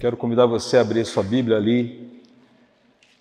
[0.00, 2.22] Quero convidar você a abrir sua Bíblia ali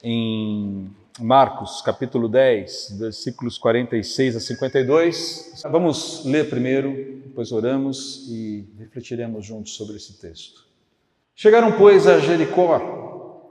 [0.04, 5.64] em Marcos, capítulo 10, versículos 46 a 52.
[5.72, 10.68] Vamos ler primeiro, depois oramos e refletiremos juntos sobre esse texto.
[11.36, 13.42] Chegaram, pois, a Jericó,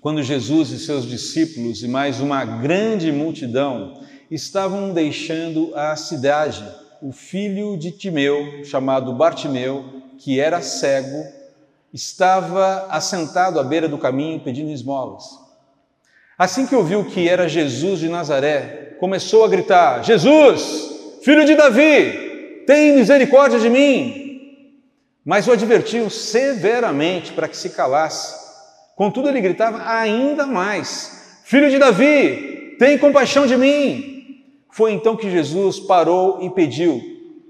[0.00, 4.00] quando Jesus e seus discípulos e mais uma grande multidão
[4.30, 6.64] estavam deixando a cidade.
[7.02, 9.84] O filho de Timeu, chamado Bartimeu,
[10.16, 11.37] que era cego,
[11.92, 15.24] estava assentado à beira do caminho pedindo esmolas.
[16.38, 22.64] Assim que ouviu que era Jesus de Nazaré, começou a gritar: Jesus, filho de Davi,
[22.66, 24.26] tem misericórdia de mim.
[25.24, 28.46] Mas o advertiu severamente para que se calasse.
[28.96, 34.44] Contudo, ele gritava ainda mais: Filho de Davi, tem compaixão de mim.
[34.70, 37.00] Foi então que Jesus parou e pediu: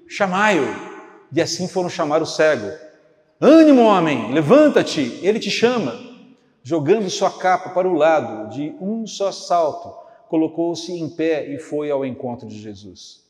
[0.09, 0.67] Chamai-o.
[1.33, 2.71] E assim foram chamar o cego.
[3.41, 5.97] Ânimo, homem, levanta-te, ele te chama.
[6.63, 9.95] Jogando sua capa para o lado, de um só salto,
[10.29, 13.25] colocou-se em pé e foi ao encontro de Jesus.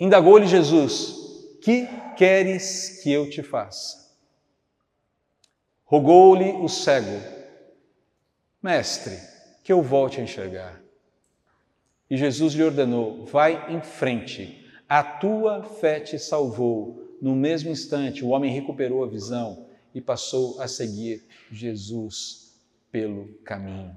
[0.00, 1.14] Indagou-lhe Jesus:
[1.60, 1.86] Que
[2.16, 4.10] queres que eu te faça?
[5.84, 7.22] Rogou-lhe o cego:
[8.62, 9.18] Mestre,
[9.62, 10.80] que eu volte a enxergar.
[12.10, 17.01] E Jesus lhe ordenou: Vai em frente, a tua fé te salvou.
[17.22, 22.52] No mesmo instante, o homem recuperou a visão e passou a seguir Jesus
[22.90, 23.94] pelo caminho.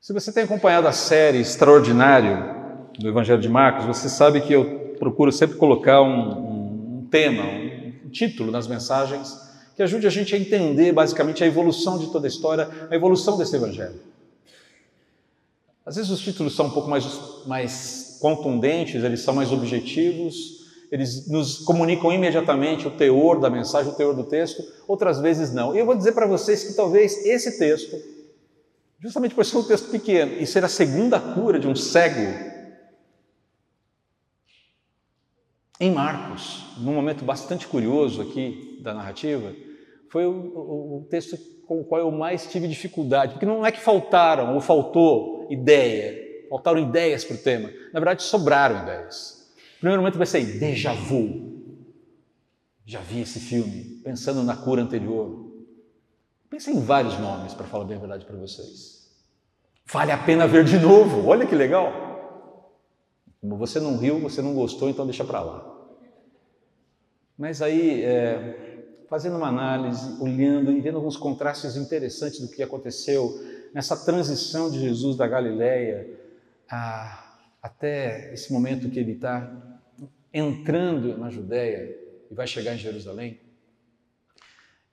[0.00, 4.96] Se você tem acompanhado a série Extraordinário do Evangelho de Marcos, você sabe que eu
[4.98, 9.40] procuro sempre colocar um, um, um tema, um, um título nas mensagens
[9.76, 13.38] que ajude a gente a entender basicamente a evolução de toda a história, a evolução
[13.38, 14.00] desse Evangelho.
[15.86, 17.04] Às vezes os títulos são um pouco mais,
[17.46, 20.61] mais contundentes, eles são mais objetivos,
[20.92, 25.74] eles nos comunicam imediatamente o teor da mensagem, o teor do texto, outras vezes não.
[25.74, 27.96] E eu vou dizer para vocês que talvez esse texto,
[29.00, 32.52] justamente por ser um texto pequeno e ser a segunda cura de um cego,
[35.80, 39.50] em Marcos, num momento bastante curioso aqui da narrativa,
[40.10, 43.72] foi o, o, o texto com o qual eu mais tive dificuldade, porque não é
[43.72, 49.41] que faltaram ou faltou ideia, faltaram ideias para o tema, na verdade sobraram ideias.
[49.82, 51.74] Primeiro momento vai ser déjà vu.
[52.86, 55.52] Já vi esse filme, pensando na cura anterior.
[56.48, 59.10] Pensei em vários nomes, para falar bem a verdade para vocês.
[59.92, 62.78] Vale a pena ver de novo, olha que legal.
[63.40, 65.68] Como você não riu, você não gostou, então deixa para lá.
[67.36, 73.32] Mas aí, é, fazendo uma análise, olhando e vendo alguns contrastes interessantes do que aconteceu
[73.74, 76.08] nessa transição de Jesus da Galileia
[76.70, 79.71] a, até esse momento que ele está
[80.32, 81.96] entrando na Judéia
[82.30, 83.40] e vai chegar em Jerusalém,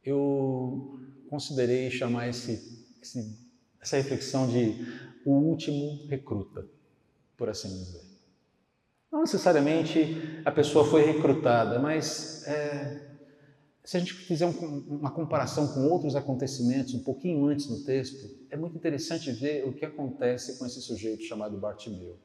[0.04, 3.38] eu considerei chamar esse, esse,
[3.82, 4.86] essa reflexão de
[5.26, 6.66] o último recruta,
[7.38, 8.02] por assim dizer.
[9.12, 13.10] Não necessariamente a pessoa foi recrutada, mas é,
[13.84, 14.52] se a gente fizer um,
[14.88, 19.74] uma comparação com outros acontecimentos um pouquinho antes no texto, é muito interessante ver o
[19.74, 22.16] que acontece com esse sujeito chamado Bartimeu.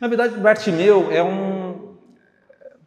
[0.00, 1.96] Na verdade, Bartimeu é um.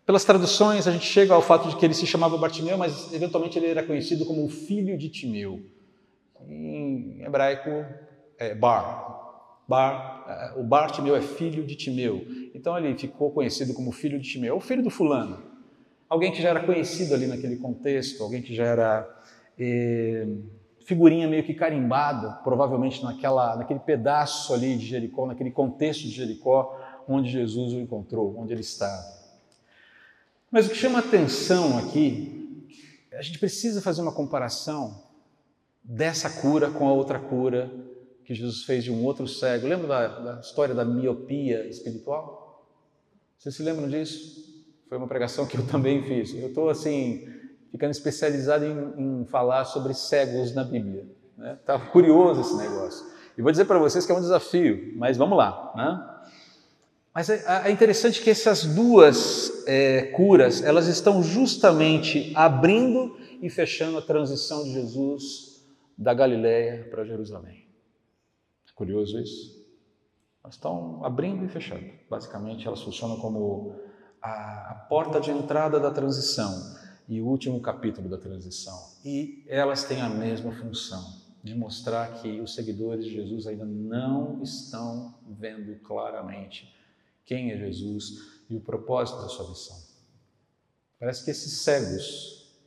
[0.08, 3.60] Pelas traduções, a gente chega ao fato de que ele se chamava Bartimeu, mas eventualmente
[3.60, 5.62] ele era conhecido como o filho de Timeu.
[6.48, 7.70] Em hebraico,
[8.40, 9.62] é Bar.
[9.68, 12.26] Bar é, o Bartimeu é filho de Timeu.
[12.56, 15.56] Então ele ficou conhecido como filho de Timeu, o filho do fulano
[16.10, 19.22] alguém que já era conhecido ali naquele contexto, alguém que já era
[19.60, 20.28] eh,
[20.86, 26.76] figurinha meio que carimbada, provavelmente naquela, naquele pedaço ali de Jericó, naquele contexto de Jericó,
[27.08, 29.17] onde Jesus o encontrou, onde ele estava.
[30.58, 32.68] Mas o que chama atenção aqui,
[33.14, 35.04] a gente precisa fazer uma comparação
[35.84, 37.72] dessa cura com a outra cura
[38.26, 39.68] que Jesus fez de um outro cego.
[39.68, 42.68] Lembra da, da história da miopia espiritual?
[43.38, 44.66] Vocês se lembram disso?
[44.90, 46.34] Foi uma pregação que eu também fiz.
[46.34, 47.30] Eu estou assim
[47.72, 51.06] ficando especializado em, em, falar sobre cegos na Bíblia.
[51.54, 51.90] Estava né?
[51.92, 53.06] curioso esse negócio.
[53.38, 55.72] E vou dizer para vocês que é um desafio, mas vamos lá.
[55.76, 56.17] Né?
[57.18, 63.98] Mas é, é, interessante que essas duas é, curas, elas estão justamente abrindo e fechando
[63.98, 65.66] a transição de Jesus
[65.98, 67.66] da Galiléia para Jerusalém.
[68.70, 69.68] É curioso isso?
[70.44, 71.90] Elas estão abrindo e fechando.
[72.08, 73.74] Basicamente, elas funcionam como
[74.22, 76.54] a, a porta de entrada da transição
[77.10, 78.78] e o último capítulo da transição.
[79.04, 81.04] E elas têm a mesma função
[81.44, 86.78] de mostrar que os seguidores de Jesus ainda não estão vendo claramente
[87.28, 89.78] quem é Jesus e o propósito da sua missão.
[90.98, 92.58] Parece que esses cegos,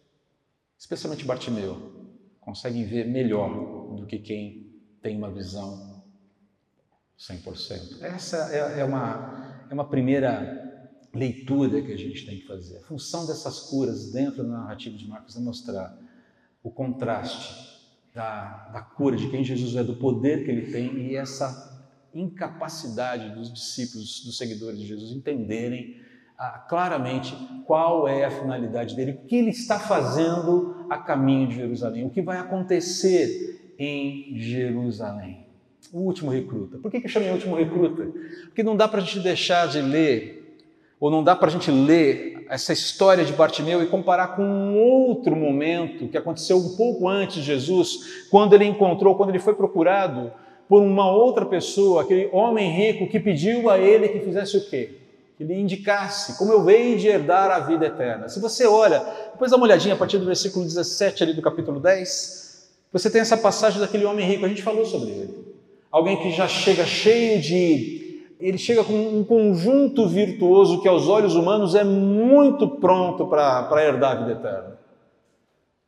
[0.78, 2.10] especialmente Bartimeu,
[2.40, 6.04] conseguem ver melhor do que quem tem uma visão
[7.18, 8.02] 100%.
[8.02, 10.58] Essa é, é, uma, é uma primeira
[11.12, 12.78] leitura que a gente tem que fazer.
[12.78, 15.98] A função dessas curas dentro da narrativa de Marcos é mostrar
[16.62, 17.80] o contraste
[18.14, 21.69] da, da cura, de quem Jesus é, do poder que ele tem e essa
[22.14, 26.00] incapacidade dos discípulos, dos seguidores de Jesus entenderem
[26.38, 27.36] ah, claramente
[27.66, 32.10] qual é a finalidade dele, o que ele está fazendo a caminho de Jerusalém, o
[32.10, 35.46] que vai acontecer em Jerusalém.
[35.92, 36.78] O último recruta.
[36.78, 38.06] Por que, que eu chamei o último recruta?
[38.44, 40.56] Porque não dá para a gente deixar de ler,
[40.98, 44.76] ou não dá para a gente ler essa história de Bartimeu e comparar com um
[44.76, 49.54] outro momento que aconteceu um pouco antes de Jesus, quando ele encontrou, quando ele foi
[49.54, 50.32] procurado
[50.70, 54.98] por uma outra pessoa, aquele homem rico que pediu a ele que fizesse o quê?
[55.36, 58.28] Que lhe indicasse como eu venho de herdar a vida eterna.
[58.28, 59.02] Se você olha,
[59.32, 63.20] depois dá uma olhadinha a partir do versículo 17 ali do capítulo 10, você tem
[63.20, 65.44] essa passagem daquele homem rico, a gente falou sobre ele.
[65.90, 68.28] Alguém que já chega cheio de.
[68.38, 74.12] Ele chega com um conjunto virtuoso que aos olhos humanos é muito pronto para herdar
[74.12, 74.78] a vida eterna,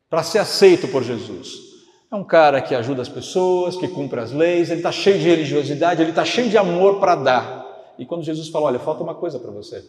[0.09, 1.72] para ser aceito por Jesus.
[2.13, 5.27] É um cara que ajuda as pessoas, que cumpre as leis, ele está cheio de
[5.27, 7.93] religiosidade, ele está cheio de amor para dar.
[7.97, 9.83] E quando Jesus fala: Olha, falta uma coisa para você.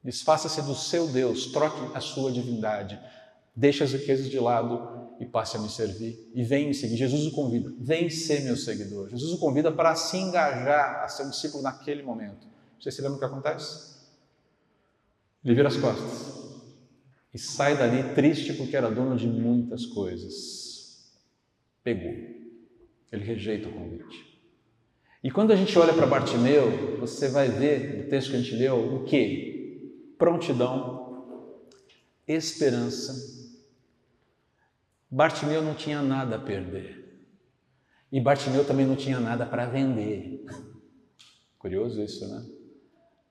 [0.00, 2.96] Desfaça-se do seu Deus, troque a sua divindade,
[3.54, 6.30] deixe as riquezas de lado e passe a me servir.
[6.32, 6.96] E vem me seguir.
[6.96, 9.08] Jesus o convida: Vem ser meu seguidor.
[9.08, 12.46] Jesus o convida para se engajar a ser um discípulo naquele momento.
[12.80, 13.96] Você se lembra o que acontece?
[15.44, 16.30] Ele vira as costas
[17.34, 20.59] e sai dali triste porque era dono de muitas coisas
[21.82, 22.12] pegou.
[23.10, 24.30] Ele rejeita o convite.
[25.22, 28.54] E quando a gente olha para Bartimeu, você vai ver no texto que a gente
[28.54, 30.14] leu o que?
[30.16, 31.26] Prontidão,
[32.26, 33.38] esperança.
[35.10, 37.00] Bartimeu não tinha nada a perder.
[38.10, 40.44] E Bartimeu também não tinha nada para vender.
[41.58, 42.46] Curioso isso, né?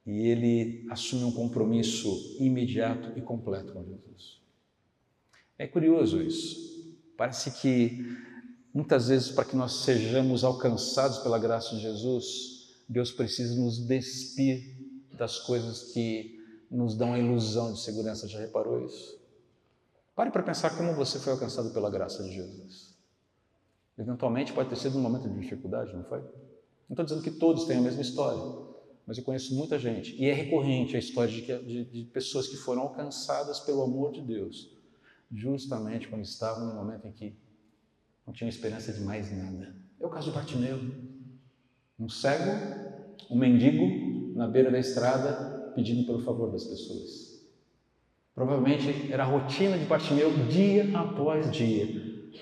[0.06, 4.42] E ele assume um compromisso imediato e completo com Jesus.
[5.58, 6.98] É curioso isso.
[7.18, 8.18] Parece que
[8.80, 14.78] Muitas vezes, para que nós sejamos alcançados pela graça de Jesus, Deus precisa nos despir
[15.12, 16.40] das coisas que
[16.72, 18.26] nos dão a ilusão de segurança.
[18.26, 19.20] Já reparou isso?
[20.16, 22.98] Pare para pensar como você foi alcançado pela graça de Jesus.
[23.98, 26.20] Eventualmente pode ter sido um momento de dificuldade, não foi?
[26.20, 28.42] Não estou dizendo que todos têm a mesma história,
[29.06, 32.56] mas eu conheço muita gente, e é recorrente a história de, de, de pessoas que
[32.56, 34.72] foram alcançadas pelo amor de Deus,
[35.30, 37.49] justamente quando estavam no momento em que
[38.30, 39.76] não tinha esperança de mais nada.
[40.00, 40.78] É o caso de Bartimeu.
[42.00, 42.52] Um cego,
[43.28, 47.44] um mendigo na beira da estrada pedindo pelo favor das pessoas.
[48.36, 51.88] Provavelmente era a rotina de Bartimeu dia após dia.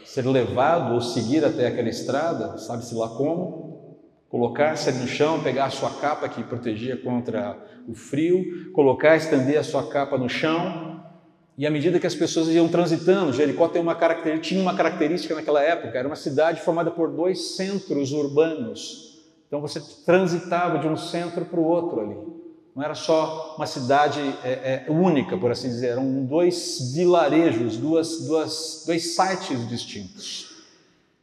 [0.04, 3.98] Ser levado ou seguir até aquela estrada, sabe-se lá como,
[4.28, 7.57] colocar-se no chão, pegar a sua capa que protegia contra
[7.88, 10.87] o frio, colocar, estender a sua capa no chão,
[11.57, 13.98] e à medida que as pessoas iam transitando, Jericó uma
[14.39, 19.25] tinha uma característica naquela época, era uma cidade formada por dois centros urbanos.
[19.48, 22.15] Então você transitava de um centro para o outro ali.
[22.75, 28.27] Não era só uma cidade é, é, única, por assim dizer, eram dois vilarejos, duas,
[28.27, 30.57] duas, dois sites distintos.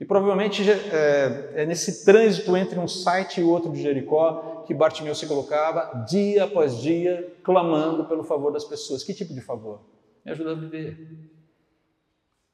[0.01, 5.15] E provavelmente é, é nesse trânsito entre um site e outro de Jericó que Bartimeu
[5.15, 9.05] se colocava dia após dia, clamando pelo favor das pessoas.
[9.05, 9.94] Que tipo de favor?
[10.25, 11.31] Me ajuda a viver.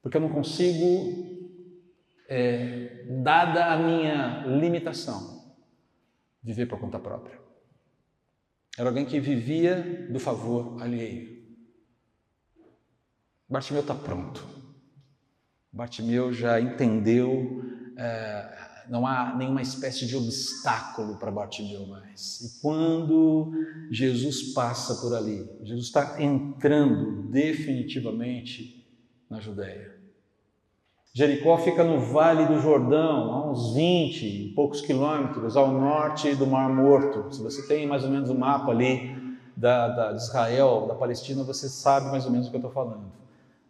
[0.02, 1.54] Porque eu não consigo,
[2.28, 5.54] é, dada a minha limitação,
[6.42, 7.38] viver por conta própria.
[8.78, 11.40] Era alguém que vivia do favor alheio.
[13.48, 14.46] Bartimeu está pronto.
[15.72, 17.62] Bartimeu já entendeu,
[17.96, 22.40] é, não há nenhuma espécie de obstáculo para Bartimeu mais.
[22.40, 23.52] E quando
[23.88, 28.85] Jesus passa por ali, Jesus está entrando definitivamente
[29.30, 29.94] na Judéia.
[31.14, 36.47] Jericó fica no Vale do Jordão, a uns 20 e poucos quilômetros ao norte do
[36.47, 37.32] Mar Morto.
[37.32, 39.16] Se você tem mais ou menos o um mapa ali
[39.56, 42.73] da, da, de Israel, da Palestina, você sabe mais ou menos o que eu estou
[42.73, 43.12] falando.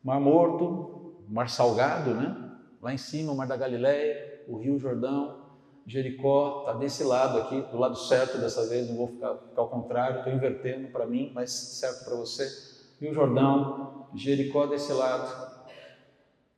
[0.03, 2.37] Mar Morto, Mar Salgado, né?
[2.81, 5.39] Lá em cima, o Mar da Galileia, o Rio Jordão,
[5.87, 9.69] Jericó está desse lado aqui, do lado certo dessa vez, não vou ficar, ficar ao
[9.69, 12.47] contrário, estou invertendo para mim, mas certo para você.
[13.01, 15.51] Rio Jordão, Jericó desse lado,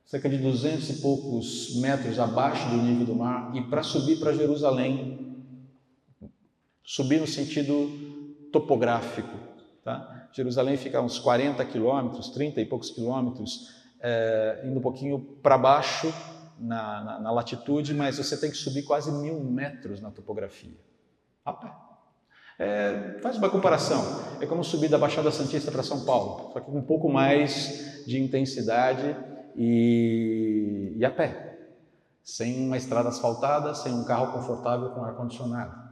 [0.05, 4.33] cerca de duzentos e poucos metros abaixo do nível do mar, e para subir para
[4.33, 5.43] Jerusalém,
[6.83, 7.89] subir no sentido
[8.51, 9.37] topográfico,
[9.83, 10.29] tá?
[10.33, 13.69] Jerusalém fica uns 40 quilômetros, 30 e poucos quilômetros
[14.01, 16.11] é, indo um pouquinho para baixo
[16.59, 20.77] na, na, na, latitude, mas você tem que subir quase mil metros na topografia.
[21.45, 21.71] A pé.
[22.59, 24.03] É, faz uma comparação.
[24.39, 28.03] É como subir da Baixada Santista para São Paulo, só que com um pouco mais
[28.05, 29.15] de intensidade
[29.55, 31.57] e, e a pé.
[32.23, 35.83] Sem uma estrada asfaltada, sem um carro confortável com ar-condicionado.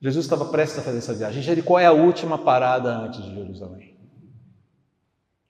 [0.00, 1.42] Jesus estava prestes a fazer essa viagem.
[1.42, 3.95] Jericó é a última parada antes de Jerusalém.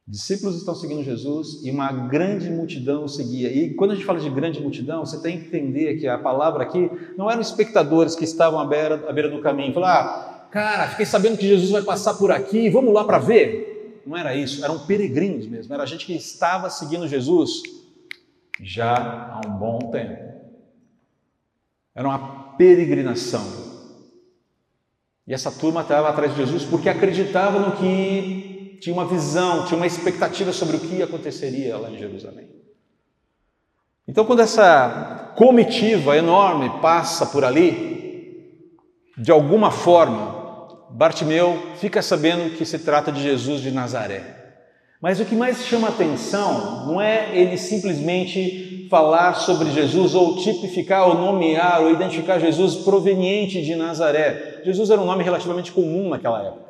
[0.09, 3.51] Discípulos estão seguindo Jesus e uma grande multidão o seguia.
[3.51, 6.63] E quando a gente fala de grande multidão, você tem que entender que a palavra
[6.63, 9.75] aqui não eram espectadores que estavam à beira, à beira do caminho.
[9.75, 14.03] Falar, ah, cara, fiquei sabendo que Jesus vai passar por aqui, vamos lá para ver.
[14.07, 15.75] Não era isso, eram peregrinos mesmo.
[15.75, 17.63] Era gente que estava seguindo Jesus
[18.63, 18.95] já
[19.33, 20.23] há um bom tempo.
[21.93, 23.45] Era uma peregrinação.
[25.27, 29.77] E essa turma estava atrás de Jesus porque acreditava no que tinha uma visão, tinha
[29.77, 32.49] uma expectativa sobre o que aconteceria lá em Jerusalém.
[34.09, 38.67] Então, quando essa comitiva enorme passa por ali,
[39.19, 40.37] de alguma forma,
[40.91, 44.37] Bartimeu fica sabendo que se trata de Jesus de Nazaré.
[45.01, 51.09] Mas o que mais chama atenção não é ele simplesmente falar sobre Jesus ou tipificar
[51.09, 54.63] ou nomear ou identificar Jesus proveniente de Nazaré.
[54.65, 56.66] Jesus era um nome relativamente comum naquela época.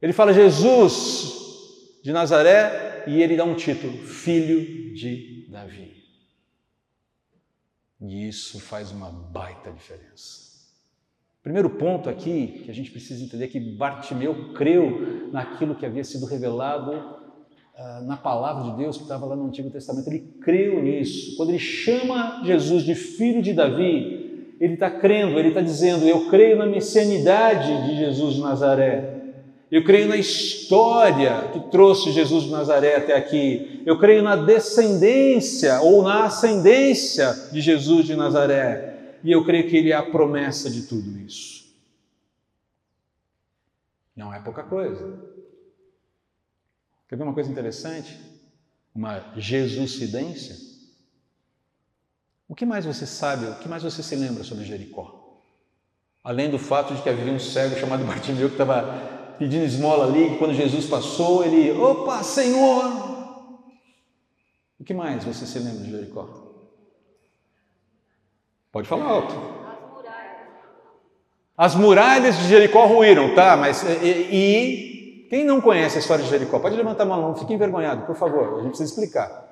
[0.00, 5.98] Ele fala Jesus de Nazaré e ele dá um título: Filho de Davi.
[8.00, 10.48] E isso faz uma baita diferença.
[11.42, 16.04] Primeiro ponto aqui que a gente precisa entender é que Bartimeu creu naquilo que havia
[16.04, 20.08] sido revelado uh, na palavra de Deus que estava lá no Antigo Testamento.
[20.08, 21.36] Ele creu nisso.
[21.36, 26.28] Quando ele chama Jesus de filho de Davi, ele está crendo, ele está dizendo: Eu
[26.28, 29.17] creio na messianidade de Jesus de Nazaré.
[29.70, 33.82] Eu creio na história que trouxe Jesus de Nazaré até aqui.
[33.84, 39.76] Eu creio na descendência ou na ascendência de Jesus de Nazaré e eu creio que
[39.76, 41.68] Ele é a promessa de tudo isso.
[44.16, 45.20] Não é pouca coisa.
[47.06, 48.18] Quer ver uma coisa interessante?
[48.94, 50.56] Uma Jesuscidência?
[52.48, 55.42] O que mais você sabe, o que mais você se lembra sobre Jericó?
[56.24, 60.36] Além do fato de que havia um cego chamado Bartimeu que estava pedindo esmola ali,
[60.38, 63.18] quando Jesus passou, ele, opa, Senhor!
[64.80, 66.28] O que mais você se lembra de Jericó?
[68.72, 69.34] Pode falar alto.
[71.56, 73.56] As muralhas de Jericó ruíram, tá?
[73.56, 76.60] Mas e, e, quem não conhece a história de Jericó?
[76.60, 78.60] Pode levantar a mão, não fique envergonhado, por favor.
[78.60, 79.48] A gente precisa explicar.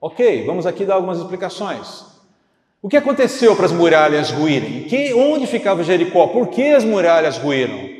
[0.00, 2.06] Ok, vamos aqui dar algumas explicações.
[2.80, 4.84] O que aconteceu para as muralhas ruírem?
[4.84, 6.28] Que, onde ficava Jericó?
[6.28, 7.91] Por que as muralhas ruíram?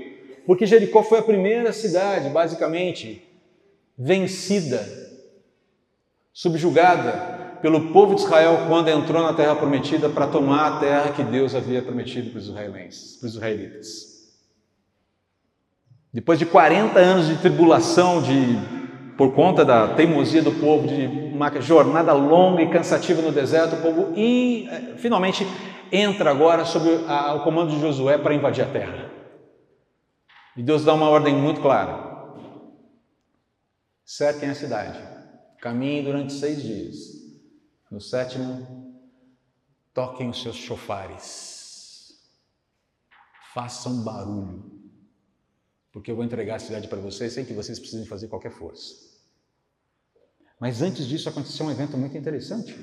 [0.47, 3.23] Porque Jericó foi a primeira cidade, basicamente,
[3.97, 4.87] vencida,
[6.33, 11.23] subjugada pelo povo de Israel quando entrou na terra prometida para tomar a terra que
[11.23, 14.13] Deus havia prometido para os israelenses, para os israelitas.
[16.13, 18.59] Depois de 40 anos de tribulação, de,
[19.17, 23.81] por conta da teimosia do povo, de uma jornada longa e cansativa no deserto, o
[23.81, 25.47] povo eh, finalmente
[25.91, 29.12] entra agora sob a, o comando de Josué para invadir a terra.
[30.57, 32.35] E Deus dá uma ordem muito clara:
[34.05, 34.99] cerquem a cidade,
[35.61, 36.97] caminhem durante seis dias.
[37.91, 38.83] No sétimo,
[39.93, 42.19] toquem os seus chofares,
[43.53, 44.91] façam barulho,
[45.93, 49.13] porque eu vou entregar a cidade para vocês sem que vocês precisem fazer qualquer força.
[50.59, 52.75] Mas antes disso aconteceu um evento muito interessante.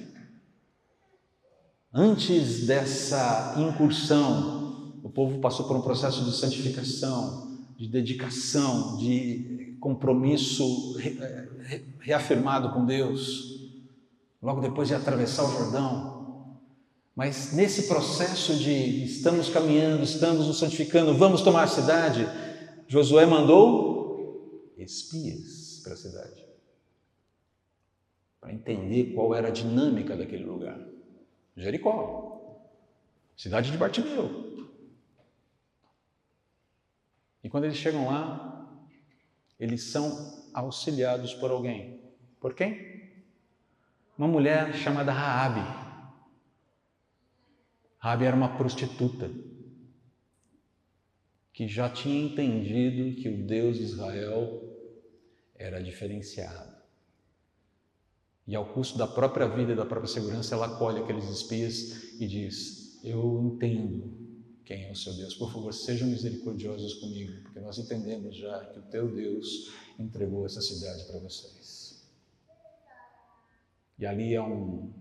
[1.91, 7.49] Antes dessa incursão, o povo passou por um processo de santificação,
[7.79, 10.98] de dedicação, de compromisso
[12.00, 13.57] reafirmado com Deus
[14.41, 16.59] logo depois de atravessar o Jordão.
[17.15, 22.27] Mas nesse processo de estamos caminhando, estamos nos santificando, vamos tomar a cidade,
[22.86, 26.45] Josué mandou espias para a cidade,
[28.41, 30.79] para entender qual era a dinâmica daquele lugar.
[31.55, 32.59] Jericó,
[33.38, 34.59] cidade de Bartimeu.
[37.43, 38.77] E quando eles chegam lá,
[39.60, 42.00] eles são auxiliados por alguém.
[42.39, 43.00] Por quem?
[44.19, 45.62] uma mulher chamada Raabe.
[47.98, 49.31] Raabe era uma prostituta
[51.53, 54.62] que já tinha entendido que o Deus de Israel
[55.55, 56.77] era diferenciado.
[58.46, 62.27] E ao custo da própria vida e da própria segurança, ela acolhe aqueles espias e
[62.27, 64.28] diz: Eu entendo
[64.69, 65.33] quem é o seu Deus.
[65.33, 70.61] Por favor, sejam misericordiosos comigo, porque nós entendemos já que o teu Deus entregou essa
[70.61, 72.07] cidade para vocês.
[73.97, 74.93] E ali é um,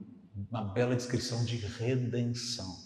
[0.50, 2.82] uma bela descrição de redenção.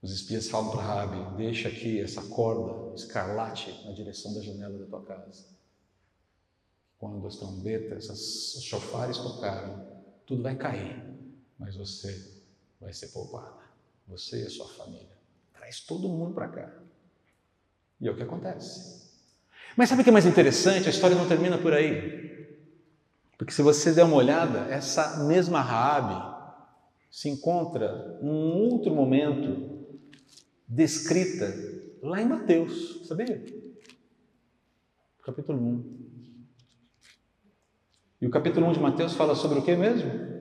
[0.00, 4.86] Os espias falam para Rabi: deixa aqui essa corda escarlate na direção da janela da
[4.86, 5.44] tua casa.
[7.00, 9.76] Quando as trombetas, os chofares tocarem,
[10.24, 11.02] tudo vai cair,
[11.58, 12.44] mas você
[12.80, 13.59] vai ser poupada.
[14.10, 15.16] Você e a sua família.
[15.54, 16.72] Traz todo mundo para cá.
[18.00, 19.08] E é o que acontece.
[19.76, 20.88] Mas sabe o que é mais interessante?
[20.88, 22.58] A história não termina por aí.
[23.38, 26.28] Porque se você der uma olhada, essa mesma Raabe
[27.10, 29.86] se encontra num outro momento
[30.66, 31.52] descrita
[32.02, 33.44] lá em Mateus, sabia?
[35.24, 36.10] Capítulo 1.
[38.22, 40.39] E o capítulo 1 de Mateus fala sobre o que mesmo?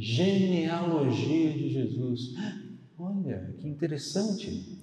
[0.00, 2.34] Genealogia de Jesus.
[2.98, 4.78] Olha, que interessante.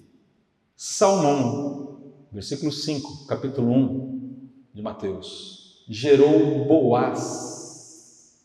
[0.76, 5.84] Salmão, versículo 5, capítulo 1 de Mateus.
[5.88, 8.38] Gerou Boaz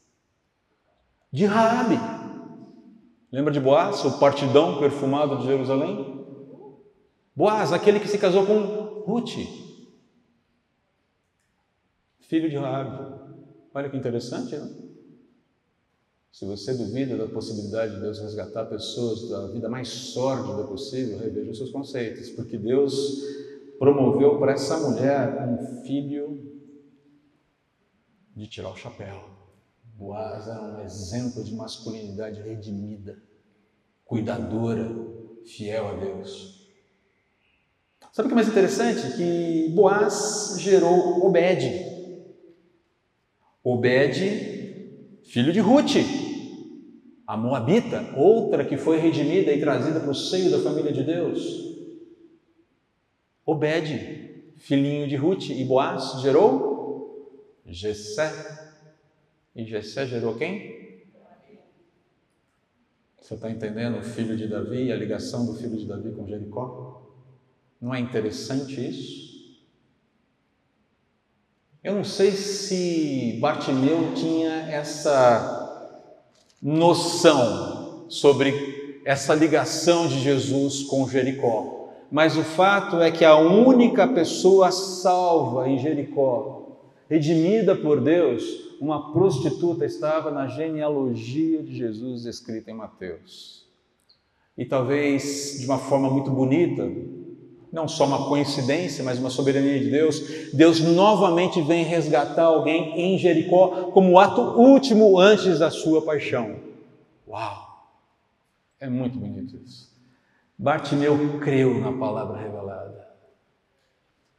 [1.32, 2.00] de Raabe.
[3.32, 6.26] Lembra de Boaz, o partidão perfumado de Jerusalém?
[7.36, 9.36] Boaz, aquele que se casou com Ruth,
[12.22, 13.14] filho de Raabe.
[13.76, 14.83] Olha que interessante, né?
[16.34, 21.52] Se você duvida da possibilidade de Deus resgatar pessoas da vida mais sórdida possível, reveja
[21.52, 23.22] os seus conceitos, porque Deus
[23.78, 26.52] promoveu para essa mulher um filho
[28.36, 29.30] de tirar o chapéu.
[29.96, 33.16] Boaz era um exemplo de masculinidade redimida,
[34.04, 34.90] cuidadora,
[35.46, 36.68] fiel a Deus.
[38.12, 39.18] Sabe o que é mais interessante?
[39.18, 41.64] Que Boaz gerou Obed.
[43.64, 46.23] Obed, filho de Ruth,
[47.26, 51.74] a Moabita, outra que foi redimida e trazida para o seio da família de Deus.
[53.46, 58.74] Obed, filhinho de Ruth, e Boaz gerou Jessé,
[59.56, 60.84] e Jessé gerou quem?
[63.22, 66.28] Você está entendendo o filho de Davi e a ligação do filho de Davi com
[66.28, 67.10] Jericó?
[67.80, 69.34] Não é interessante isso?
[71.82, 75.63] Eu não sei se Bartimeu tinha essa
[76.64, 84.08] noção sobre essa ligação de Jesus com Jericó, mas o fato é que a única
[84.08, 88.44] pessoa salva em Jericó, redimida por Deus,
[88.80, 93.68] uma prostituta estava na genealogia de Jesus escrita em Mateus.
[94.58, 96.90] E talvez de uma forma muito bonita,
[97.74, 103.18] não só uma coincidência, mas uma soberania de Deus, Deus novamente vem resgatar alguém em
[103.18, 106.58] Jericó como ato último antes da sua paixão.
[107.28, 107.74] Uau!
[108.80, 109.92] É muito bonito isso.
[110.56, 113.08] Bartimeu creu na palavra revelada.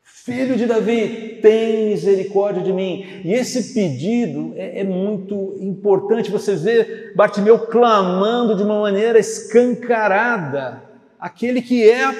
[0.00, 3.20] Filho de Davi, tem misericórdia de mim.
[3.24, 6.30] E esse pedido é, é, muito importante.
[6.30, 10.83] Você vê Bartimeu clamando de uma maneira escancarada
[11.24, 12.12] aquele que é a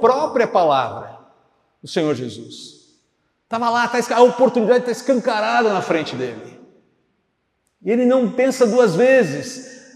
[0.00, 1.18] própria palavra,
[1.82, 2.96] o Senhor Jesus.
[3.44, 6.58] Estava lá, tá, a oportunidade está escancarada na frente dele.
[7.84, 9.92] E ele não pensa duas vezes.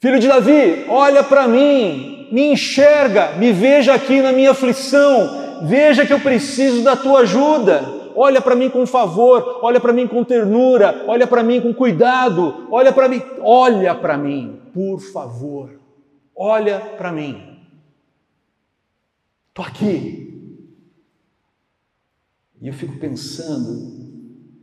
[0.00, 6.06] Filho de Davi, olha para mim, me enxerga, me veja aqui na minha aflição, veja
[6.06, 7.82] que eu preciso da tua ajuda.
[8.16, 12.66] Olha para mim com favor, olha para mim com ternura, olha para mim com cuidado,
[12.70, 15.78] olha para mim, olha para mim, por favor.
[16.34, 17.57] Olha para mim.
[19.58, 20.54] Estou aqui.
[22.62, 24.06] E eu fico pensando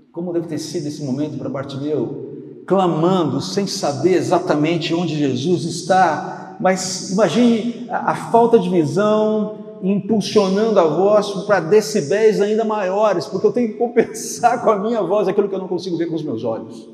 [0.09, 6.55] como deve ter sido esse momento para Bartimeu, clamando sem saber exatamente onde Jesus está,
[6.61, 13.47] mas imagine a, a falta de visão, impulsionando a voz para decibéis ainda maiores, porque
[13.47, 16.15] eu tenho que compensar com a minha voz aquilo que eu não consigo ver com
[16.15, 16.87] os meus olhos.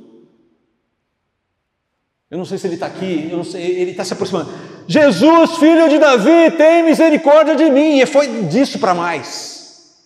[2.31, 4.49] Eu não sei se ele está aqui, eu não sei, ele está se aproximando.
[4.91, 7.99] Jesus, filho de Davi, tem misericórdia de mim.
[8.01, 9.97] E foi disso para mais.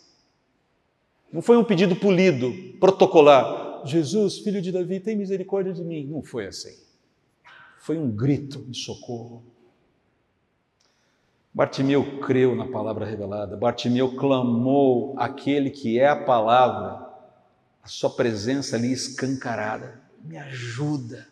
[1.34, 3.82] Não foi um pedido polido, protocolar.
[3.84, 6.06] Jesus, filho de Davi, tem misericórdia de mim.
[6.06, 6.76] Não foi assim.
[7.80, 9.44] Foi um grito de socorro.
[11.52, 17.10] Bartimeu creu na palavra revelada, Bartimeu clamou aquele que é a palavra,
[17.82, 20.00] a sua presença ali escancarada.
[20.24, 21.28] Me ajuda,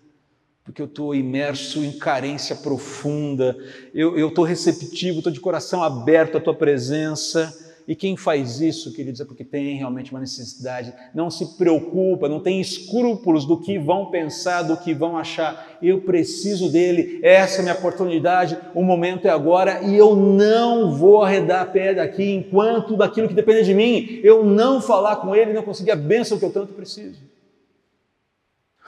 [0.63, 3.57] porque eu estou imerso em carência profunda,
[3.93, 7.53] eu estou receptivo, estou de coração aberto à tua presença,
[7.85, 12.39] E quem faz isso, queridos, é porque tem realmente uma necessidade, não se preocupa, não
[12.39, 15.77] tem escrúpulos do que vão pensar, do que vão achar.
[15.81, 20.95] Eu preciso dele, essa é a minha oportunidade, o momento é agora e eu não
[20.95, 25.35] vou arredar a pé daqui enquanto daquilo que depende de mim, eu não falar com
[25.35, 27.19] ele não conseguir a bênção que eu tanto preciso.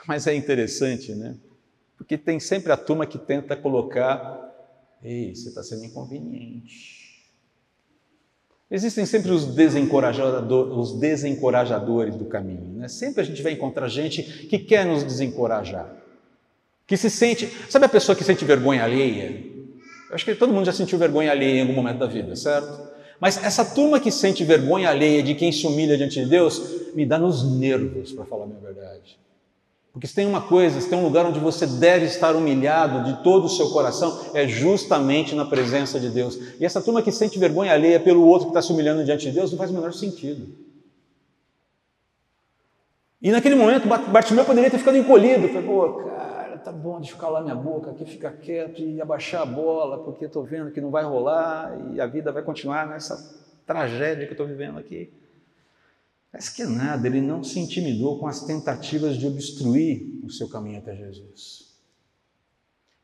[0.07, 1.35] Mas é interessante, né?
[1.97, 4.53] Porque tem sempre a turma que tenta colocar,
[5.03, 7.05] ei, você está sendo inconveniente
[8.69, 12.73] Existem sempre os, desencorajador, os desencorajadores do caminho.
[12.73, 12.88] Né?
[12.88, 15.88] Sempre a gente vai encontrar gente que quer nos desencorajar,
[16.88, 17.47] que se sente.
[17.69, 19.43] Sabe a pessoa que sente vergonha alheia?
[20.10, 22.95] Eu acho que todo mundo já sentiu vergonha alheia em algum momento da vida, certo?
[23.19, 27.05] Mas essa turma que sente vergonha alheia de quem se humilha diante de Deus me
[27.05, 29.17] dá nos nervos, para falar a minha verdade.
[29.95, 33.23] Porque se tem uma coisa, se tem um lugar onde você deve estar humilhado de
[33.23, 36.38] todo o seu coração, é justamente na presença de Deus.
[36.60, 39.31] E essa turma que sente vergonha alheia pelo outro que está se humilhando diante de
[39.31, 40.53] Deus não faz o menor sentido.
[43.21, 45.47] E naquele momento, Bartimeu poderia ter ficado encolhido.
[45.47, 49.45] Falei, cara, tá bom, deixa eu calar minha boca aqui, ficar quieto e abaixar a
[49.45, 53.15] bola, porque estou vendo que não vai rolar e a vida vai continuar nessa
[53.65, 55.10] tragédia que eu estou vivendo aqui.
[56.35, 60.79] Mas que nada, ele não se intimidou com as tentativas de obstruir o seu caminho
[60.79, 61.67] até Jesus.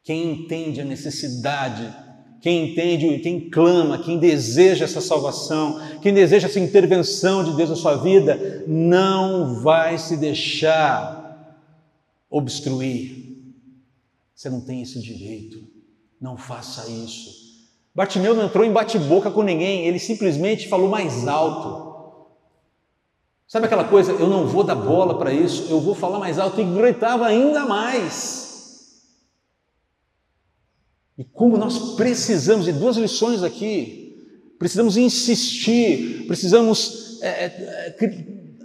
[0.03, 1.95] Quem entende a necessidade,
[2.41, 7.77] quem entende, quem clama, quem deseja essa salvação, quem deseja essa intervenção de Deus na
[7.77, 11.65] sua vida, não vai se deixar
[12.29, 13.45] obstruir.
[14.35, 15.63] Você não tem esse direito.
[16.19, 17.61] Não faça isso.
[17.95, 21.90] Bartimeu não entrou em bate-boca com ninguém, ele simplesmente falou mais alto.
[23.51, 26.61] Sabe aquela coisa, eu não vou dar bola para isso, eu vou falar mais alto
[26.61, 29.01] e gritava ainda mais.
[31.17, 34.25] E como nós precisamos, e duas lições aqui,
[34.57, 37.95] precisamos insistir, precisamos é, é,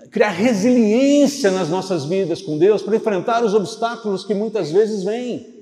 [0.08, 5.55] criar resiliência nas nossas vidas com Deus para enfrentar os obstáculos que muitas vezes vêm.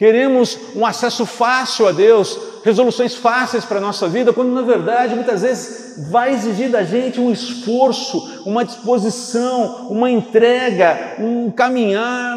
[0.00, 5.14] Queremos um acesso fácil a Deus, resoluções fáceis para a nossa vida, quando na verdade
[5.14, 12.34] muitas vezes vai exigir da gente um esforço, uma disposição, uma entrega, um caminhar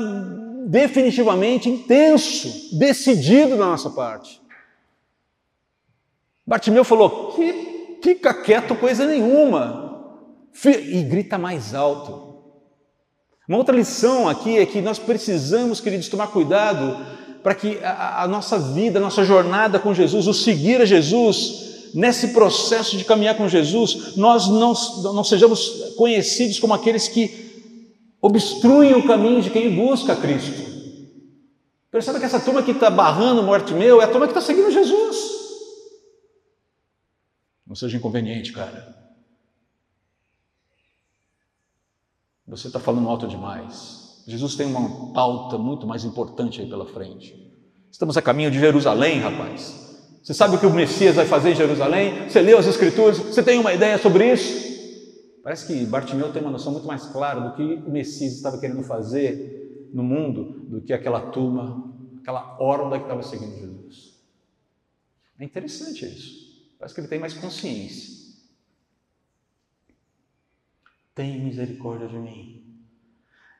[0.65, 4.41] definitivamente intenso, decidido da nossa parte.
[6.45, 10.19] Bartimeu falou: que fica quieto coisa nenhuma,
[10.65, 12.33] e grita mais alto.
[13.47, 18.27] Uma outra lição aqui é que nós precisamos, queridos, tomar cuidado para que a, a,
[18.27, 23.35] nossa vida, a nossa jornada com Jesus, o seguir a Jesus, nesse processo de caminhar
[23.35, 24.73] com Jesus, nós não,
[25.13, 27.43] não sejamos conhecidos como aqueles que
[28.21, 30.63] obstruem o caminho de quem busca Cristo.
[31.91, 34.71] Perceba que essa turma que está barrando morte meu é a turma que está seguindo
[34.71, 35.17] Jesus.
[37.67, 39.03] Não seja inconveniente, cara.
[42.47, 44.02] Você está falando alto demais.
[44.27, 47.51] Jesus tem uma pauta muito mais importante aí pela frente.
[47.91, 49.83] Estamos a caminho de Jerusalém, rapaz.
[50.23, 52.29] Você sabe o que o Messias vai fazer em Jerusalém?
[52.29, 53.17] Você leu as Escrituras?
[53.17, 54.73] Você tem uma ideia sobre isso?
[55.43, 58.81] Parece que Bartimeu tem uma noção muito mais clara do que o Messias estava querendo
[58.83, 64.13] fazer no mundo do que aquela turma, aquela horda que estava seguindo Jesus.
[65.37, 66.43] É interessante isso.
[66.79, 68.23] Parece que ele tem mais consciência.
[71.13, 72.62] Tem misericórdia de mim.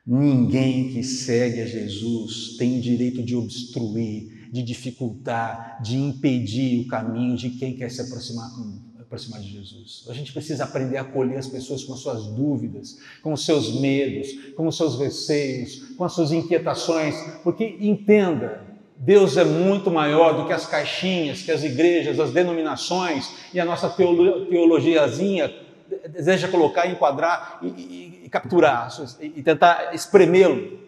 [0.06, 7.36] Ninguém que segue a Jesus tem direito de obstruir, de dificultar, de impedir o caminho
[7.36, 10.04] de quem quer se aproximar, hum, aproximar de Jesus.
[10.06, 13.80] A gente precisa aprender a acolher as pessoas com as suas dúvidas, com os seus
[13.80, 18.62] medos, com os seus receios, com as suas inquietações, porque entenda,
[18.98, 23.64] Deus é muito maior do que as caixinhas, que as igrejas, as denominações e a
[23.64, 25.63] nossa teologiazinha
[26.08, 28.88] deseja colocar, enquadrar e, e, e capturar
[29.20, 30.78] e, e tentar espremê-lo.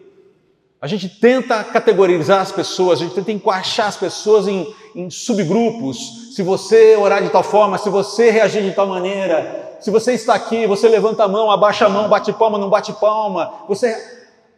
[0.79, 6.35] A gente tenta categorizar as pessoas, a gente tenta encaixar as pessoas em, em subgrupos.
[6.35, 10.35] Se você orar de tal forma, se você reagir de tal maneira, se você está
[10.35, 13.65] aqui, você levanta a mão, abaixa a mão, bate palma, não bate palma.
[13.67, 13.95] Você,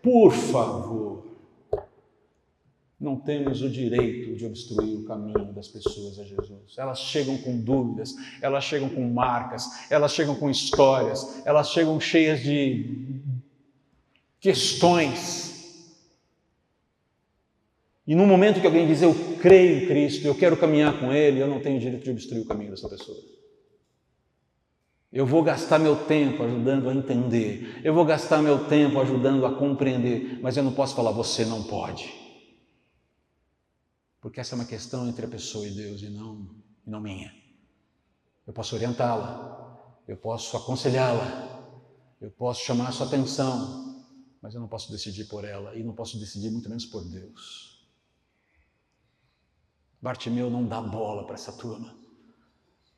[0.01, 1.08] por favor,
[2.99, 6.77] não temos o direito de obstruir o caminho das pessoas a Jesus.
[6.77, 12.41] Elas chegam com dúvidas, elas chegam com marcas, elas chegam com histórias, elas chegam cheias
[12.41, 13.21] de
[14.41, 15.47] questões.
[18.05, 21.39] E no momento que alguém diz eu creio em Cristo, eu quero caminhar com Ele,
[21.39, 23.17] eu não tenho direito de obstruir o caminho dessa pessoa.
[25.11, 29.55] Eu vou gastar meu tempo ajudando a entender, eu vou gastar meu tempo ajudando a
[29.55, 32.18] compreender, mas eu não posso falar você não pode.
[34.21, 36.49] Porque essa é uma questão entre a pessoa e Deus e não,
[36.85, 37.33] e não minha.
[38.45, 41.59] eu posso orientá-la, eu posso aconselhá-la,
[42.19, 44.05] eu posso chamar a sua atenção,
[44.41, 47.87] mas eu não posso decidir por ela e não posso decidir muito menos por Deus.
[50.01, 51.97] Bartimeu não dá bola para essa turma.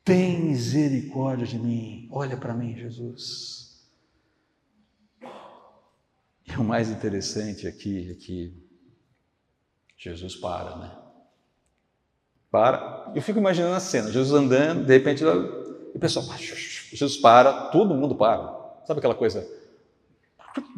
[0.04, 2.08] Tem misericórdia de mim.
[2.10, 3.88] Olha para mim, Jesus.
[6.46, 8.54] E o mais interessante aqui é que
[9.96, 11.01] Jesus para, né?
[12.52, 13.10] Para.
[13.14, 18.14] Eu fico imaginando a cena, Jesus andando, de repente, o pessoal, Jesus para, todo mundo
[18.14, 18.54] para.
[18.86, 19.48] Sabe aquela coisa?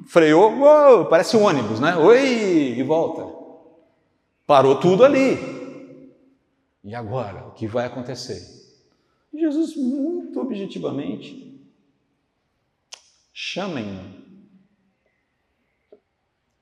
[0.07, 1.97] Freou, uou, parece um ônibus, né?
[1.97, 3.27] Oi, e volta.
[4.47, 6.13] Parou tudo ali.
[6.85, 8.41] E agora, o que vai acontecer?
[9.35, 11.61] Jesus, muito objetivamente,
[13.33, 14.23] chamem-no.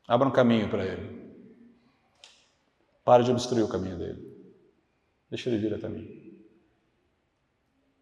[0.08, 1.20] Abra um caminho para ele.
[3.04, 4.31] Pare de obstruir o caminho dele.
[5.32, 6.30] Deixa ele vir até mim.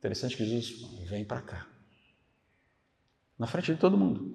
[0.01, 1.64] Interessante que Jesus vem para cá.
[3.38, 4.35] Na frente de todo mundo.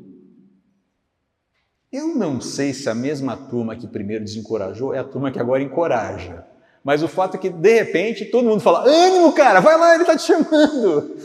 [1.91, 5.62] Eu não sei se a mesma turma que primeiro desencorajou é a turma que agora
[5.62, 6.45] encoraja.
[6.86, 10.03] Mas o fato é que, de repente, todo mundo fala: ânimo, cara, vai lá, ele
[10.03, 11.17] está te chamando.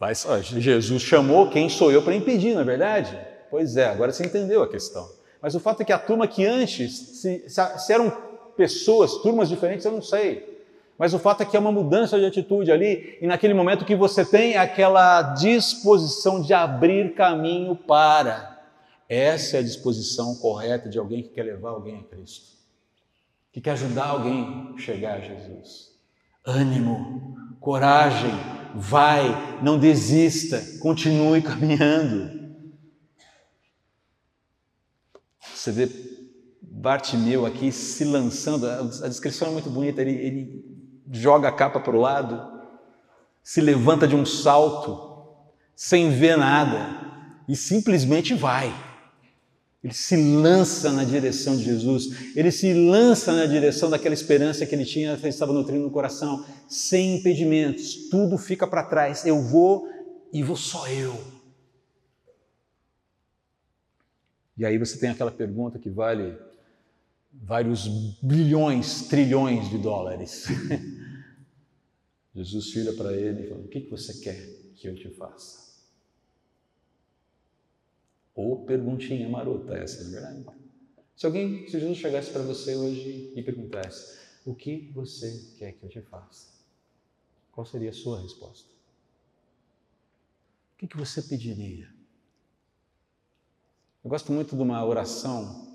[0.00, 3.16] Mas ó, Jesus chamou, quem sou eu para impedir, não é verdade?
[3.48, 5.08] Pois é, agora você entendeu a questão.
[5.40, 8.10] Mas o fato é que a turma que antes, se, se eram
[8.56, 10.53] pessoas, turmas diferentes, eu não sei.
[10.98, 13.96] Mas o fato é que é uma mudança de atitude ali, e naquele momento que
[13.96, 18.62] você tem aquela disposição de abrir caminho para.
[19.08, 22.56] Essa é a disposição correta de alguém que quer levar alguém a Cristo,
[23.52, 25.92] que quer ajudar alguém a chegar a Jesus.
[26.46, 28.32] Ânimo, coragem,
[28.74, 32.44] vai, não desista, continue caminhando.
[35.54, 35.88] Você vê
[36.62, 40.73] Bartimeu aqui se lançando, a descrição é muito bonita, ele, ele
[41.10, 42.52] joga a capa para o lado,
[43.42, 45.26] se levanta de um salto,
[45.76, 46.88] sem ver nada,
[47.48, 48.72] e simplesmente vai.
[49.82, 54.74] Ele se lança na direção de Jesus, ele se lança na direção daquela esperança que
[54.74, 59.26] ele tinha, que estava nutrindo no coração, sem impedimentos, tudo fica para trás.
[59.26, 59.86] Eu vou
[60.32, 61.14] e vou só eu.
[64.56, 66.34] E aí você tem aquela pergunta que vale
[67.42, 67.86] vários
[68.22, 70.46] bilhões, trilhões de dólares.
[72.34, 75.64] Jesus vira para ele e fala: O que, você quer que eu te faça?
[78.34, 80.44] Ou perguntinha marota essa, é verdade?
[81.16, 85.84] Se alguém, se Jesus chegasse para você hoje e perguntasse: O que você quer que
[85.84, 86.52] eu te faça?
[87.52, 88.68] Qual seria a sua resposta?
[90.82, 91.88] O que você pediria?
[94.02, 95.73] Eu gosto muito de uma oração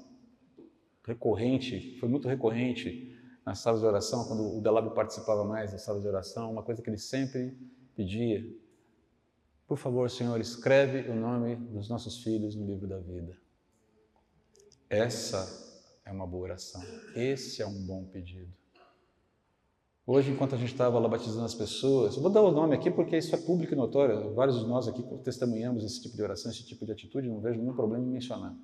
[1.09, 6.01] recorrente, foi muito recorrente nas salas de oração, quando o Delabo participava mais das salas
[6.01, 7.57] de oração, uma coisa que ele sempre
[7.95, 8.45] pedia:
[9.67, 13.35] por favor, Senhor, escreve o nome dos nossos filhos no livro da vida.
[14.89, 15.47] Essa
[16.05, 16.81] é uma boa oração,
[17.15, 18.51] esse é um bom pedido.
[20.05, 23.15] Hoje, enquanto a gente estava lá batizando as pessoas, vou dar o nome aqui porque
[23.15, 26.65] isso é público e notório, vários de nós aqui testemunhamos esse tipo de oração, esse
[26.65, 28.55] tipo de atitude, não vejo nenhum problema em mencionar.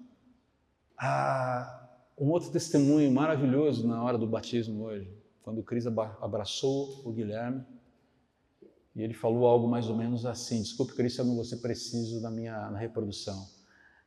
[0.98, 1.85] Ah,
[2.18, 7.64] um outro testemunho maravilhoso na hora do batismo hoje, quando o Cris abraçou o Guilherme
[8.96, 12.22] e ele falou algo mais ou menos assim: Desculpe, Cris, eu não vou ser preciso
[12.22, 13.48] na minha na reprodução.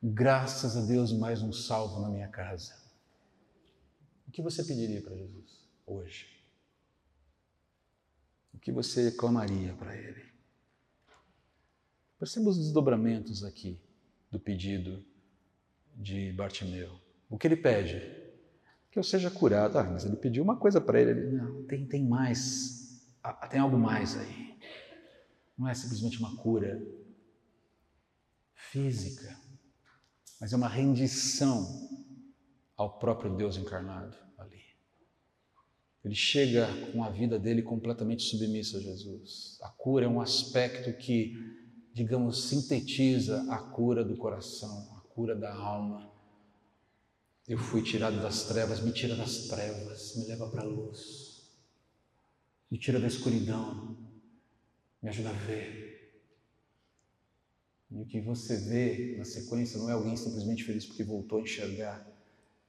[0.03, 2.75] Graças a Deus, mais um salvo na minha casa.
[4.27, 6.27] O que você pediria para Jesus hoje?
[8.55, 10.23] O que você clamaria para Ele?
[12.19, 13.79] Perceba os desdobramentos aqui
[14.31, 15.05] do pedido
[15.95, 17.08] de Bartimeu.
[17.29, 18.01] O que ele pede?
[18.91, 19.79] Que eu seja curado.
[19.79, 21.15] Ah, mas ele pediu uma coisa para ele.
[21.15, 23.05] não, tem, tem mais.
[23.23, 24.59] Ah, tem algo mais aí.
[25.57, 26.81] Não é simplesmente uma cura
[28.55, 29.37] física,
[30.41, 31.89] mas é uma rendição
[32.77, 34.63] ao próprio Deus encarnado ali.
[36.05, 39.59] Ele chega com a vida dele completamente submissa a Jesus.
[39.63, 41.35] A cura é um aspecto que,
[41.93, 46.18] digamos, sintetiza a cura do coração, a cura da alma
[47.49, 51.49] eu fui tirado das trevas, me tira das trevas, me leva para a luz,
[52.71, 53.97] me tira da escuridão,
[55.03, 55.89] me ajuda a ver.
[57.91, 61.43] E o que você vê na sequência não é alguém simplesmente feliz porque voltou a
[61.43, 62.07] enxergar,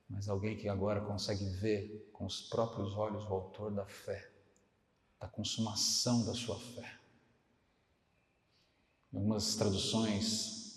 [0.10, 4.32] mas alguém que agora consegue ver com os próprios olhos o autor da fé,
[5.20, 6.98] da consumação da sua fé.
[9.12, 10.69] Em algumas traduções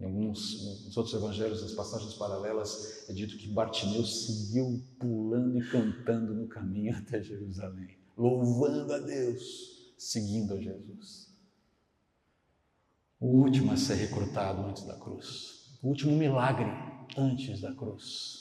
[0.00, 5.68] em alguns nos outros evangelhos, nas passagens paralelas, é dito que Bartimeu seguiu pulando e
[5.68, 11.28] cantando no caminho até Jerusalém, louvando a Deus, seguindo a Jesus.
[13.20, 15.78] O último a ser recrutado antes da cruz.
[15.82, 16.70] O último milagre
[17.18, 18.40] antes da cruz.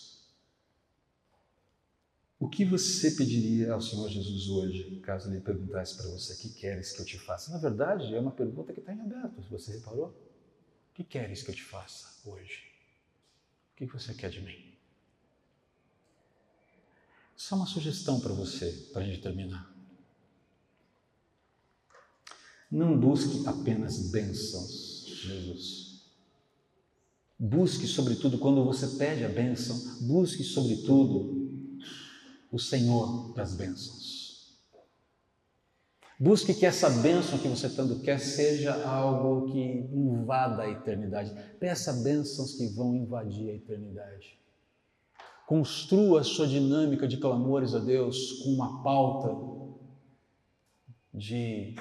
[2.39, 6.93] O que você pediria ao Senhor Jesus hoje, caso ele perguntasse para você: que queres
[6.93, 7.51] que eu te faça?
[7.51, 10.28] Na verdade, é uma pergunta que está em aberto, você reparou?
[10.99, 12.61] Que queres que eu te faça hoje?
[13.71, 14.73] O que você quer de mim?
[17.37, 19.73] Só uma sugestão para você, para a gente terminar.
[22.69, 26.01] Não busque apenas bênçãos, Jesus.
[27.39, 31.79] Busque, sobretudo, quando você pede a bênção, busque, sobretudo,
[32.51, 34.18] o Senhor das bênçãos.
[36.19, 41.33] Busque que essa bênção que você tanto quer seja algo que invada a eternidade.
[41.57, 44.37] Peça bênçãos que vão invadir a eternidade.
[45.47, 49.33] Construa a sua dinâmica de clamores a Deus com uma pauta
[51.13, 51.75] de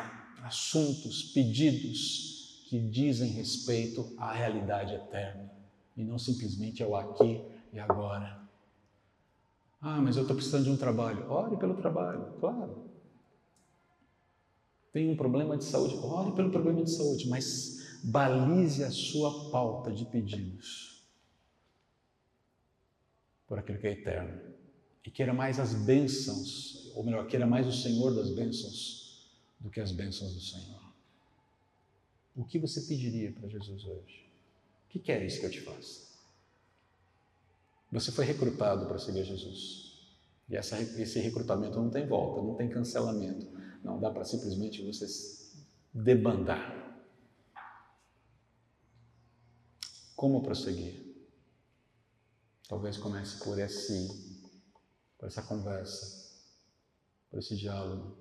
[0.44, 5.50] assuntos, pedidos que dizem respeito à realidade eterna
[5.96, 8.40] e não simplesmente ao aqui e agora.
[9.80, 11.28] Ah, mas eu estou precisando de um trabalho.
[11.28, 12.87] Ore pelo trabalho, claro.
[14.98, 19.92] Tem um problema de saúde, ore pelo problema de saúde, mas balize a sua pauta
[19.92, 21.04] de pedidos
[23.46, 24.40] por aquilo que é eterno.
[25.06, 29.30] E queira mais as bênçãos, ou melhor, queira mais o Senhor das bênçãos
[29.60, 30.82] do que as bênçãos do Senhor.
[32.34, 34.26] O que você pediria para Jesus hoje?
[34.84, 36.08] O que queres que eu te faça?
[37.92, 39.96] Você foi recrutado para seguir Jesus.
[40.48, 43.46] E essa, esse recrutamento não tem volta, não tem cancelamento.
[43.82, 45.06] Não dá para simplesmente você
[45.92, 46.78] debandar.
[50.14, 51.08] Como prosseguir?
[52.68, 54.42] Talvez comece por esse,
[55.16, 56.28] por essa conversa,
[57.30, 58.16] por esse diálogo,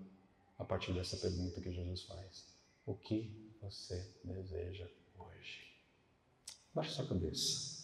[0.57, 2.45] a partir dessa pergunta que Jesus faz.
[2.85, 5.67] O que você deseja hoje?
[6.73, 7.77] Baixe sua cabeça.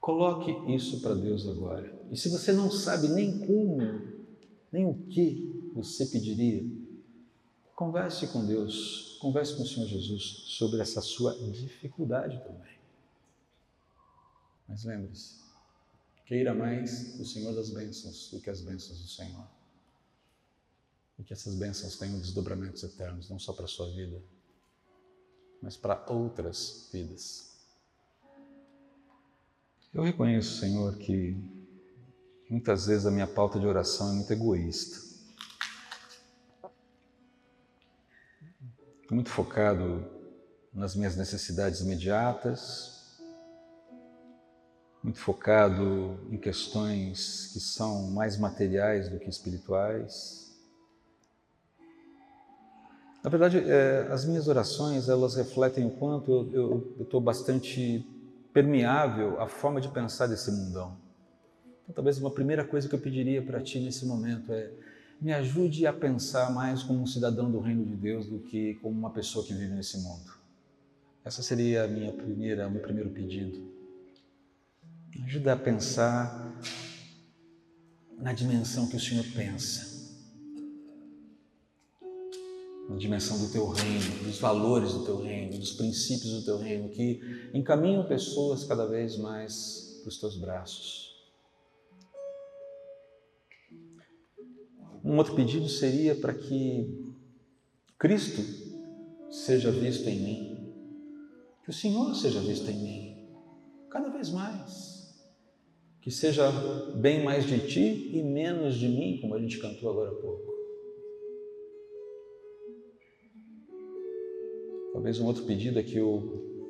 [0.00, 2.06] Coloque isso para Deus agora.
[2.10, 4.15] E se você não sabe nem como,
[4.72, 6.64] nem o que você pediria,
[7.74, 12.76] converse com Deus, converse com o Senhor Jesus sobre essa sua dificuldade também.
[14.68, 15.36] Mas lembre-se,
[16.24, 19.46] queira mais o Senhor das bênçãos do que as bênçãos do Senhor.
[21.18, 24.22] E que essas bênçãos tenham desdobramentos eternos, não só para a sua vida,
[25.62, 27.56] mas para outras vidas.
[29.94, 31.34] Eu reconheço, Senhor, que
[32.48, 35.04] muitas vezes a minha pauta de oração é muito egoísta.
[39.10, 40.04] Muito focado
[40.72, 42.96] nas minhas necessidades imediatas,
[45.02, 50.52] muito focado em questões que são mais materiais do que espirituais.
[53.22, 58.04] Na verdade, é, as minhas orações elas refletem o quanto eu estou bastante
[58.52, 61.05] permeável à forma de pensar desse mundão.
[61.86, 64.70] Então, talvez uma primeira coisa que eu pediria para ti nesse momento é
[65.20, 68.98] me ajude a pensar mais como um cidadão do reino de Deus do que como
[68.98, 70.30] uma pessoa que vive nesse mundo.
[71.24, 73.58] Essa seria a minha primeira, o meu primeiro pedido.
[75.14, 76.60] Me ajuda a pensar
[78.18, 79.96] na dimensão que o Senhor pensa
[82.88, 86.88] na dimensão do teu reino, dos valores do teu reino, dos princípios do teu reino,
[86.88, 87.20] que
[87.52, 91.05] encaminham pessoas cada vez mais para os teus braços.
[95.06, 97.14] Um outro pedido seria para que
[97.96, 98.42] Cristo
[99.30, 100.74] seja visto em mim,
[101.62, 103.28] que o Senhor seja visto em mim,
[103.88, 105.06] cada vez mais.
[106.00, 106.50] Que seja
[106.96, 110.52] bem mais de ti e menos de mim, como a gente cantou agora há pouco.
[114.92, 116.66] Talvez um outro pedido é que eu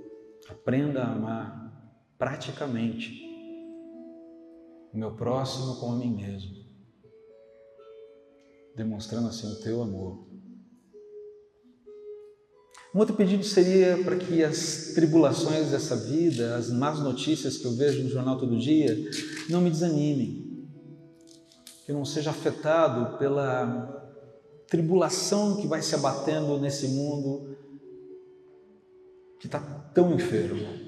[0.51, 3.18] aprenda a amar praticamente
[4.92, 6.65] o meu próximo como a mim mesmo,
[8.76, 10.26] demonstrando assim o teu amor.
[12.94, 17.72] Um outro pedido seria para que as tribulações dessa vida, as más notícias que eu
[17.72, 18.96] vejo no jornal todo dia,
[19.50, 20.66] não me desanimem,
[21.84, 23.94] que eu não seja afetado pela
[24.68, 27.57] tribulação que vai se abatendo nesse mundo
[29.38, 29.61] que está
[29.94, 30.86] tão enfermo.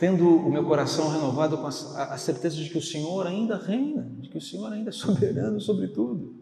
[0.00, 4.30] Tendo o meu coração renovado com a, certeza de que o Senhor ainda reina, de
[4.30, 6.34] que o Senhor ainda é soberano sobre tudo.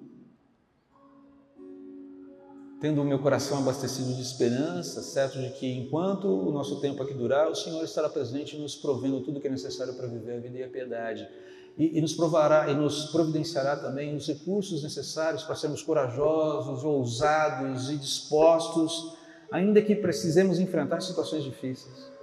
[2.81, 7.13] Tendo o meu coração abastecido de esperança, certo de que enquanto o nosso tempo aqui
[7.13, 10.59] durar, o Senhor estará presente nos provendo tudo que é necessário para viver a vida
[10.59, 11.29] e a piedade.
[11.77, 17.91] e, e nos provará e nos providenciará também os recursos necessários para sermos corajosos, ousados
[17.91, 19.17] e dispostos,
[19.51, 22.18] ainda que precisemos enfrentar situações difíceis.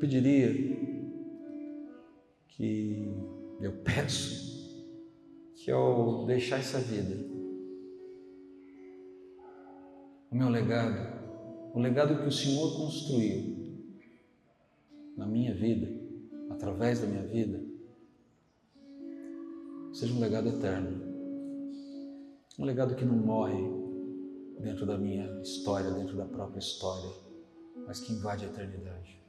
[0.00, 0.52] Pediria
[2.48, 3.14] que
[3.60, 4.50] eu peço
[5.54, 7.14] que ao deixar essa vida,
[10.32, 11.20] o meu legado
[11.72, 13.56] o legado que o Senhor construiu
[15.16, 15.88] na minha vida,
[16.50, 17.62] através da minha vida,
[19.92, 21.08] seja um legado eterno.
[22.58, 23.62] Um legado que não morre
[24.58, 27.10] dentro da minha história, dentro da própria história,
[27.86, 29.19] mas que invade a eternidade.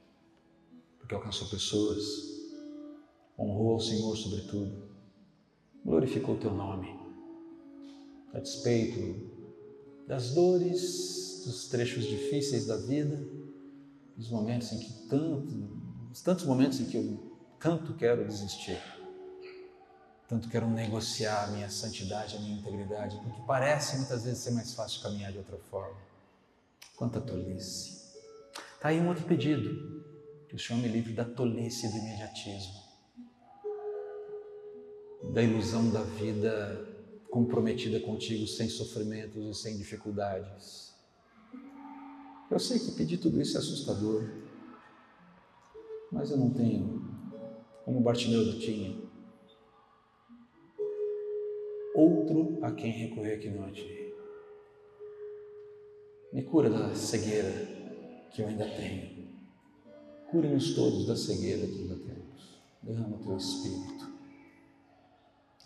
[1.12, 2.02] Porque alcançou pessoas,
[3.38, 4.88] honrou ao Senhor sobretudo,
[5.84, 6.88] glorificou o teu nome,
[8.32, 9.30] a despeito
[10.06, 13.22] das dores dos trechos difíceis da vida,
[14.16, 18.80] dos momentos em que tanto, os tantos momentos em que eu tanto quero desistir,
[20.26, 24.72] tanto quero negociar a minha santidade, a minha integridade, porque parece muitas vezes ser mais
[24.72, 26.00] fácil caminhar de outra forma.
[26.96, 28.00] Quanta tolice.
[28.76, 30.01] Está aí um outro pedido,
[30.52, 32.82] que o Senhor me livre da tolice do imediatismo,
[35.32, 36.88] da ilusão da vida
[37.30, 40.92] comprometida contigo sem sofrimentos e sem dificuldades
[42.52, 44.30] eu sei que pedir tudo isso é assustador,
[46.10, 47.02] mas eu não tenho,
[47.82, 48.94] como Bartimeu tinha,
[51.94, 54.14] outro a quem recorrer que não a ti.
[56.30, 57.50] Me cura da cegueira
[58.30, 59.11] que eu ainda tenho.
[60.32, 62.58] Cure-nos todos da cegueira que ainda temos.
[62.82, 64.10] Derrama o teu Espírito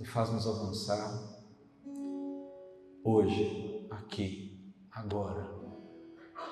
[0.01, 1.39] e faz-nos avançar
[3.05, 5.49] hoje, aqui, agora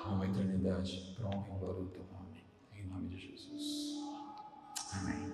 [0.05, 2.41] uma eternidade para honra e glória do teu nome.
[2.73, 3.95] Em nome de Jesus.
[4.93, 5.24] Amém.